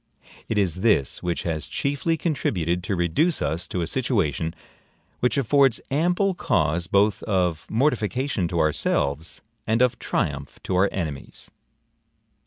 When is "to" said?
2.85-2.95, 3.67-3.83, 8.47-8.59, 10.63-10.75